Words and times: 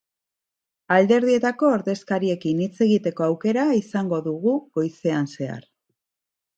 Alderdietako 0.95 1.69
ordezkariekin 1.75 2.65
hitz 2.67 2.71
egiteko 2.89 3.29
aukera 3.29 3.69
izango 3.85 4.23
dugu 4.31 4.59
goizean 4.81 5.35
zehar. 5.39 5.65